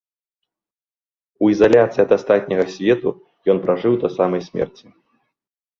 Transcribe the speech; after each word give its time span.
У 1.43 1.51
ізаляцыі 1.55 2.01
ад 2.05 2.15
астатняга 2.17 2.65
свету 2.77 3.09
ён 3.57 3.65
пражыў 3.69 3.93
да 4.07 4.17
самай 4.19 4.41
смерці. 4.49 4.85